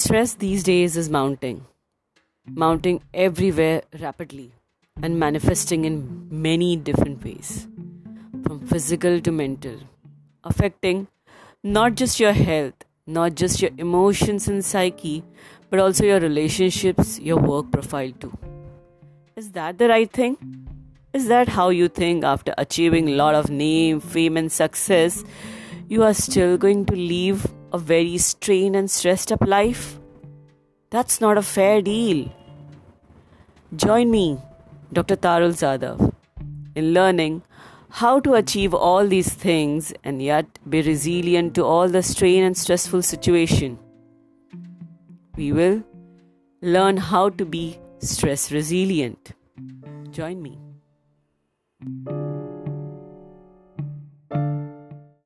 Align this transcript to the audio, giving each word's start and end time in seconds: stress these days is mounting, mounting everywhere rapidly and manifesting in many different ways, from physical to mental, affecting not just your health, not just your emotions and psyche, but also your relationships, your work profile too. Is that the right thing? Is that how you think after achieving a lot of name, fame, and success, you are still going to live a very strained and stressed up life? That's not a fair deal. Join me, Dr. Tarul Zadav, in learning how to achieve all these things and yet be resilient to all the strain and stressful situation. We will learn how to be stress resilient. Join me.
stress 0.00 0.34
these 0.34 0.62
days 0.62 0.96
is 0.96 1.10
mounting, 1.10 1.66
mounting 2.46 3.02
everywhere 3.12 3.82
rapidly 4.00 4.52
and 5.02 5.18
manifesting 5.18 5.84
in 5.84 6.28
many 6.30 6.76
different 6.76 7.22
ways, 7.24 7.68
from 8.44 8.60
physical 8.66 9.20
to 9.20 9.32
mental, 9.32 9.76
affecting 10.44 11.06
not 11.62 11.94
just 11.94 12.18
your 12.18 12.32
health, 12.32 12.86
not 13.06 13.34
just 13.34 13.60
your 13.60 13.70
emotions 13.76 14.48
and 14.48 14.64
psyche, 14.64 15.22
but 15.68 15.78
also 15.78 16.04
your 16.04 16.20
relationships, 16.20 17.18
your 17.20 17.36
work 17.36 17.70
profile 17.70 18.12
too. 18.18 18.32
Is 19.36 19.52
that 19.52 19.78
the 19.78 19.88
right 19.88 20.10
thing? 20.10 20.36
Is 21.12 21.28
that 21.28 21.48
how 21.48 21.68
you 21.68 21.88
think 21.88 22.24
after 22.24 22.54
achieving 22.56 23.08
a 23.08 23.16
lot 23.16 23.34
of 23.34 23.50
name, 23.50 24.00
fame, 24.00 24.36
and 24.36 24.50
success, 24.50 25.24
you 25.88 26.04
are 26.04 26.14
still 26.14 26.56
going 26.56 26.86
to 26.86 26.94
live 26.94 27.46
a 27.72 27.78
very 27.78 28.18
strained 28.18 28.76
and 28.76 28.90
stressed 28.90 29.32
up 29.32 29.42
life? 29.46 29.98
That's 30.90 31.20
not 31.20 31.38
a 31.38 31.42
fair 31.42 31.80
deal. 31.82 32.32
Join 33.76 34.10
me, 34.10 34.38
Dr. 34.92 35.16
Tarul 35.16 35.52
Zadav, 35.52 36.12
in 36.74 36.92
learning 36.92 37.42
how 37.90 38.20
to 38.20 38.34
achieve 38.34 38.74
all 38.74 39.06
these 39.06 39.28
things 39.28 39.92
and 40.04 40.22
yet 40.22 40.46
be 40.68 40.82
resilient 40.82 41.54
to 41.54 41.64
all 41.64 41.88
the 41.88 42.02
strain 42.02 42.44
and 42.44 42.56
stressful 42.56 43.02
situation. 43.02 43.78
We 45.36 45.52
will 45.52 45.82
learn 46.62 46.96
how 46.96 47.30
to 47.30 47.44
be 47.44 47.78
stress 47.98 48.50
resilient. 48.52 49.32
Join 50.10 50.42
me. 50.42 50.58